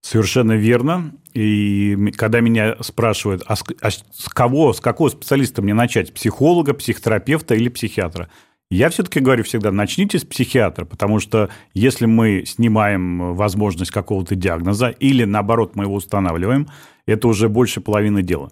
Совершенно 0.00 0.52
верно. 0.52 1.12
И 1.34 2.12
когда 2.16 2.40
меня 2.40 2.76
спрашивают, 2.80 3.42
а 3.46 3.56
с, 3.56 3.64
а 3.80 3.90
с 3.90 4.02
кого, 4.28 4.72
с 4.72 4.80
какого 4.80 5.08
специалиста 5.08 5.60
мне 5.62 5.74
начать, 5.74 6.14
психолога, 6.14 6.74
психотерапевта 6.74 7.54
или 7.54 7.68
психиатра, 7.68 8.28
я 8.70 8.90
все-таки 8.90 9.20
говорю 9.20 9.44
всегда, 9.44 9.72
начните 9.72 10.18
с 10.18 10.24
психиатра, 10.24 10.84
потому 10.84 11.20
что 11.20 11.48
если 11.72 12.06
мы 12.06 12.44
снимаем 12.46 13.34
возможность 13.34 13.90
какого-то 13.90 14.34
диагноза 14.34 14.88
или, 14.88 15.24
наоборот, 15.24 15.74
мы 15.74 15.84
его 15.84 15.94
устанавливаем, 15.94 16.68
это 17.06 17.28
уже 17.28 17.48
больше 17.48 17.80
половины 17.80 18.22
дела. 18.22 18.50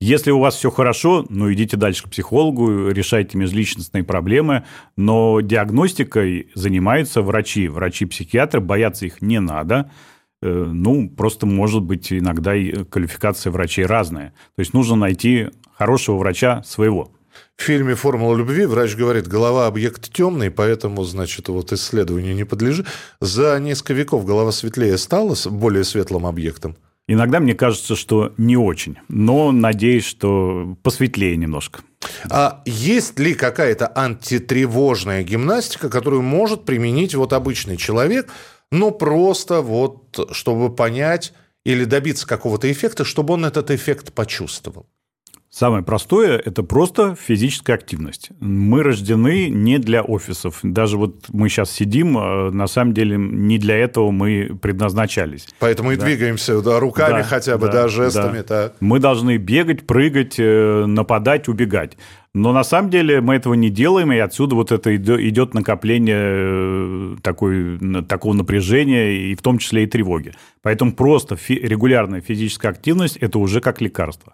Если 0.00 0.32
у 0.32 0.40
вас 0.40 0.56
все 0.56 0.72
хорошо, 0.72 1.24
ну 1.28 1.52
идите 1.52 1.76
дальше 1.76 2.02
к 2.02 2.10
психологу, 2.10 2.88
решайте 2.88 3.38
межличностные 3.38 4.02
проблемы, 4.02 4.64
но 4.96 5.40
диагностикой 5.40 6.48
занимаются 6.56 7.22
врачи, 7.22 7.68
врачи-психиатры, 7.68 8.60
бояться 8.60 9.06
их 9.06 9.22
не 9.22 9.38
надо. 9.38 9.92
Э, 10.42 10.50
ну, 10.50 11.08
просто 11.08 11.46
может 11.46 11.82
быть 11.82 12.12
иногда 12.12 12.52
и 12.56 12.82
квалификация 12.82 13.52
врачей 13.52 13.86
разная. 13.86 14.30
То 14.56 14.60
есть 14.60 14.74
нужно 14.74 14.96
найти 14.96 15.50
хорошего 15.72 16.16
врача 16.16 16.64
своего. 16.64 17.12
В 17.56 17.62
фильме 17.62 17.94
«Формула 17.94 18.36
любви» 18.36 18.66
врач 18.66 18.96
говорит, 18.96 19.28
голова– 19.28 19.66
объект 19.68 20.12
темный, 20.12 20.50
поэтому, 20.50 21.04
значит, 21.04 21.48
вот 21.48 21.72
исследованию 21.72 22.34
не 22.34 22.44
подлежит. 22.44 22.86
За 23.20 23.58
несколько 23.58 23.94
веков 23.94 24.24
голова 24.24 24.52
светлее 24.52 24.98
стала 24.98 25.36
более 25.46 25.84
светлым 25.84 26.26
объектом? 26.26 26.76
Иногда 27.08 27.40
мне 27.40 27.54
кажется, 27.54 27.96
что 27.96 28.32
не 28.36 28.56
очень, 28.56 28.96
но 29.08 29.52
надеюсь, 29.52 30.04
что 30.04 30.76
посветлее 30.82 31.36
немножко. 31.36 31.80
А 32.30 32.62
есть 32.64 33.18
ли 33.18 33.34
какая-то 33.34 33.90
антитревожная 33.94 35.22
гимнастика, 35.22 35.88
которую 35.88 36.22
может 36.22 36.64
применить 36.64 37.14
вот 37.14 37.32
обычный 37.32 37.76
человек, 37.76 38.30
но 38.70 38.90
просто 38.90 39.60
вот, 39.60 40.28
чтобы 40.32 40.74
понять 40.74 41.32
или 41.64 41.84
добиться 41.84 42.26
какого-то 42.26 42.70
эффекта, 42.70 43.04
чтобы 43.04 43.34
он 43.34 43.44
этот 43.44 43.70
эффект 43.70 44.12
почувствовал? 44.12 44.86
Самое 45.54 45.84
простое– 45.84 46.38
это 46.44 46.62
просто 46.62 47.14
физическая 47.14 47.76
активность. 47.76 48.30
Мы 48.40 48.82
рождены 48.82 49.50
не 49.50 49.76
для 49.76 50.02
офисов. 50.02 50.60
Даже 50.62 50.96
вот 50.96 51.26
мы 51.28 51.50
сейчас 51.50 51.70
сидим, 51.70 52.16
а, 52.16 52.50
на 52.50 52.66
самом 52.66 52.94
деле 52.94 53.18
не 53.18 53.58
для 53.58 53.76
этого 53.76 54.10
мы 54.12 54.58
предназначались. 54.62 55.46
Поэтому 55.58 55.92
и 55.92 55.96
да. 55.96 56.06
двигаемся 56.06 56.62
да, 56.62 56.80
руками 56.80 57.18
да, 57.18 57.24
хотя 57.24 57.58
бы, 57.58 57.66
да, 57.66 57.72
да 57.82 57.88
жестами. 57.88 58.38
Да. 58.38 58.42
Так. 58.44 58.76
Мы 58.80 58.98
должны 58.98 59.36
бегать, 59.36 59.86
прыгать, 59.86 60.36
э, 60.38 60.86
нападать, 60.86 61.48
убегать. 61.48 61.98
Но 62.32 62.54
на 62.54 62.64
самом 62.64 62.88
деле 62.88 63.20
мы 63.20 63.34
этого 63.34 63.52
не 63.52 63.68
делаем, 63.68 64.10
и 64.10 64.16
отсюда 64.16 64.54
вот 64.54 64.72
это 64.72 64.96
идет 64.96 65.52
накопление 65.52 66.16
э, 66.18 67.16
такой, 67.20 67.78
такого 68.08 68.32
напряжения, 68.32 69.30
и 69.30 69.34
в 69.34 69.42
том 69.42 69.58
числе 69.58 69.84
и 69.84 69.86
тревоги. 69.86 70.32
Поэтому 70.62 70.94
просто 70.94 71.36
фи- 71.36 71.60
регулярная 71.60 72.22
физическая 72.22 72.72
активность– 72.72 73.16
это 73.20 73.38
уже 73.38 73.60
как 73.60 73.82
лекарство. 73.82 74.32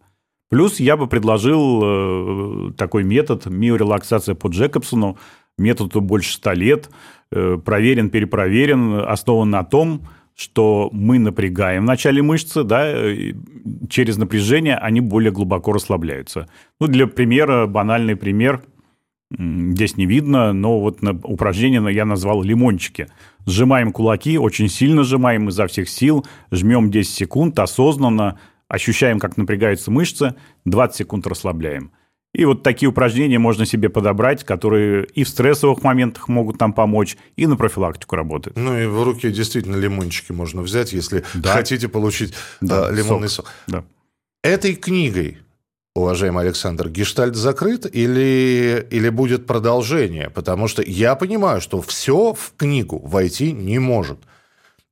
Плюс 0.48 0.80
я 0.80 0.96
бы 0.96 1.06
предложил 1.06 1.82
э, 1.82 2.72
такой 2.76 3.04
метод 3.04 3.46
миорелаксация 3.46 4.34
по 4.34 4.48
Джекобсону. 4.48 5.18
Методу 5.58 6.00
больше 6.00 6.34
100 6.34 6.52
лет, 6.52 6.90
э, 7.32 7.58
проверен, 7.62 8.10
перепроверен, 8.10 9.00
основан 9.06 9.50
на 9.50 9.64
том, 9.64 10.02
что 10.36 10.88
мы 10.92 11.18
напрягаем 11.18 11.82
в 11.82 11.86
начале 11.86 12.22
мышцы, 12.22 12.62
да, 12.62 12.94
через 13.90 14.16
напряжение 14.18 14.76
они 14.76 15.00
более 15.00 15.32
глубоко 15.32 15.72
расслабляются. 15.72 16.48
Ну, 16.80 16.86
для 16.86 17.08
примера, 17.08 17.66
банальный 17.66 18.14
пример, 18.14 18.62
здесь 19.36 19.96
не 19.96 20.06
видно, 20.06 20.52
но 20.52 20.78
вот 20.78 21.02
на 21.02 21.10
упражнение 21.10 21.82
я 21.92 22.04
назвал 22.04 22.42
лимончики. 22.42 23.08
Сжимаем 23.46 23.92
кулаки, 23.92 24.38
очень 24.38 24.68
сильно 24.68 25.02
сжимаем 25.02 25.48
изо 25.48 25.66
всех 25.66 25.88
сил, 25.88 26.24
жмем 26.52 26.90
10 26.92 27.12
секунд 27.12 27.58
осознанно, 27.58 28.38
ощущаем, 28.68 29.18
как 29.18 29.36
напрягаются 29.36 29.90
мышцы, 29.90 30.34
20 30.64 30.96
секунд 30.96 31.26
расслабляем. 31.26 31.92
И 32.34 32.44
вот 32.44 32.62
такие 32.62 32.88
упражнения 32.88 33.38
можно 33.38 33.64
себе 33.64 33.88
подобрать, 33.88 34.44
которые 34.44 35.06
и 35.06 35.24
в 35.24 35.28
стрессовых 35.28 35.82
моментах 35.82 36.28
могут 36.28 36.60
нам 36.60 36.72
помочь, 36.72 37.16
и 37.36 37.46
на 37.46 37.56
профилактику 37.56 38.16
работают. 38.16 38.56
Ну 38.56 38.78
и 38.78 38.86
в 38.86 39.02
руки 39.02 39.30
действительно 39.30 39.76
лимончики 39.76 40.32
можно 40.32 40.60
взять, 40.60 40.92
если 40.92 41.24
да. 41.34 41.54
хотите 41.54 41.88
получить 41.88 42.34
да, 42.60 42.90
лимонный 42.90 43.28
сок. 43.28 43.46
сок. 43.46 43.54
Да. 43.66 43.84
Этой 44.42 44.74
книгой 44.74 45.38
уважаемый 45.98 46.44
Александр, 46.44 46.88
гештальт 46.88 47.34
закрыт 47.34 47.86
или, 47.92 48.86
или 48.90 49.08
будет 49.08 49.46
продолжение? 49.46 50.30
Потому 50.30 50.68
что 50.68 50.82
я 50.82 51.14
понимаю, 51.14 51.60
что 51.60 51.82
все 51.82 52.32
в 52.34 52.54
книгу 52.56 52.98
войти 52.98 53.52
не 53.52 53.78
может. 53.78 54.18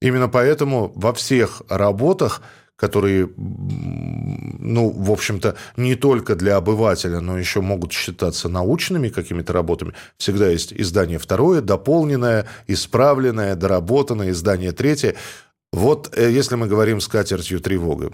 Именно 0.00 0.28
поэтому 0.28 0.92
во 0.94 1.14
всех 1.14 1.62
работах, 1.68 2.42
которые, 2.76 3.30
ну, 3.36 4.90
в 4.90 5.10
общем-то, 5.10 5.56
не 5.76 5.94
только 5.94 6.34
для 6.34 6.56
обывателя, 6.56 7.20
но 7.20 7.38
еще 7.38 7.60
могут 7.60 7.92
считаться 7.92 8.48
научными 8.48 9.08
какими-то 9.08 9.52
работами, 9.52 9.94
всегда 10.18 10.48
есть 10.48 10.72
издание 10.72 11.18
второе, 11.18 11.60
дополненное, 11.60 12.46
исправленное, 12.66 13.56
доработанное, 13.56 14.30
издание 14.30 14.72
третье– 14.72 15.14
вот 15.72 16.16
э, 16.16 16.30
если 16.30 16.56
мы 16.56 16.68
говорим 16.68 17.00
с 17.00 17.08
катертью 17.08 17.60
тревога, 17.60 18.10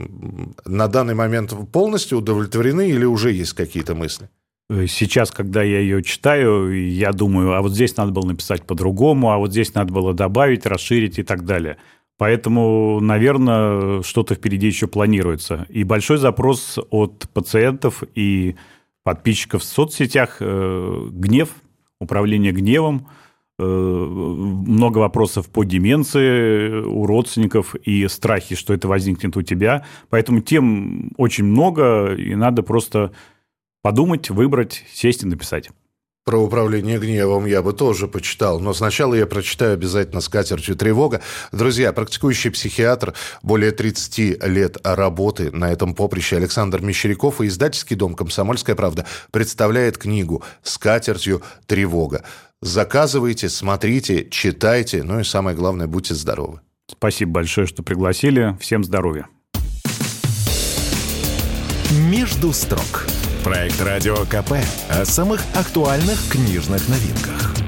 на 0.64 0.88
данный 0.88 1.14
момент 1.14 1.54
полностью 1.70 2.18
удовлетворены 2.18 2.90
или 2.90 3.04
уже 3.04 3.30
есть 3.30 3.52
какие-то 3.52 3.94
мысли? 3.94 4.28
Э, 4.68 4.86
сейчас, 4.88 5.30
когда 5.30 5.62
я 5.62 5.78
ее 5.78 6.02
читаю, 6.02 6.72
я 6.90 7.12
думаю, 7.12 7.52
а 7.52 7.62
вот 7.62 7.72
здесь 7.72 7.96
надо 7.96 8.10
было 8.10 8.26
написать 8.26 8.64
по-другому, 8.64 9.30
а 9.30 9.38
вот 9.38 9.52
здесь 9.52 9.74
надо 9.74 9.92
было 9.92 10.14
добавить, 10.14 10.66
расширить 10.66 11.18
и 11.18 11.22
так 11.22 11.44
далее. 11.44 11.76
Поэтому, 12.22 13.00
наверное, 13.00 14.02
что-то 14.02 14.36
впереди 14.36 14.68
еще 14.68 14.86
планируется. 14.86 15.66
И 15.68 15.82
большой 15.82 16.18
запрос 16.18 16.78
от 16.90 17.28
пациентов 17.32 18.04
и 18.14 18.54
подписчиков 19.02 19.62
в 19.62 19.64
соцсетях 19.64 20.36
э,– 20.40 21.08
гнев, 21.12 21.50
управление 21.98 22.52
гневом– 22.52 23.08
Э, 23.58 23.64
много 23.64 24.98
вопросов 24.98 25.48
по 25.48 25.62
деменции 25.62 26.82
у 26.82 27.06
родственников 27.06 27.74
и 27.76 28.08
страхи, 28.08 28.56
что 28.56 28.74
это 28.74 28.88
возникнет 28.88 29.36
у 29.36 29.42
тебя. 29.42 29.84
Поэтому 30.08 30.40
тем 30.40 31.12
очень 31.16 31.44
много, 31.44 32.14
и 32.14 32.34
надо 32.34 32.62
просто 32.62 33.12
подумать, 33.82 34.30
выбрать, 34.30 34.84
сесть 34.92 35.22
и 35.22 35.26
написать. 35.26 35.70
Про 36.24 36.38
управление 36.38 37.00
гневом 37.00 37.46
я 37.46 37.62
бы 37.62 37.72
тоже 37.72 38.06
почитал, 38.06 38.60
но 38.60 38.72
сначала 38.72 39.14
я 39.14 39.26
прочитаю 39.26 39.72
обязательно 39.72 40.20
«Скатертью 40.20 40.76
тревога». 40.76 41.20
Друзья, 41.50 41.92
практикующий 41.92 42.52
психиатр, 42.52 43.12
более 43.42 43.72
30 43.72 44.44
лет 44.46 44.76
работы 44.84 45.50
на 45.50 45.72
этом 45.72 45.96
поприще 45.96 46.36
Александр 46.36 46.80
Мещеряков 46.80 47.40
и 47.40 47.48
издательский 47.48 47.96
дом 47.96 48.14
«Комсомольская 48.14 48.76
правда» 48.76 49.04
представляет 49.32 49.98
книгу 49.98 50.44
«Скатертью 50.62 51.42
тревога». 51.66 52.22
Заказывайте, 52.60 53.48
смотрите, 53.48 54.28
читайте, 54.30 55.02
ну 55.02 55.18
и 55.18 55.24
самое 55.24 55.56
главное, 55.56 55.88
будьте 55.88 56.14
здоровы. 56.14 56.60
Спасибо 56.88 57.32
большое, 57.32 57.66
что 57.66 57.82
пригласили. 57.82 58.56
Всем 58.60 58.84
здоровья. 58.84 59.26
«Между 61.90 62.52
строк»– 62.52 63.06
проект 63.42 63.80
Радио 63.80 64.16
КП 64.26 64.52
о 64.88 65.04
самых 65.04 65.40
актуальных 65.54 66.18
книжных 66.28 66.88
новинках. 66.88 67.61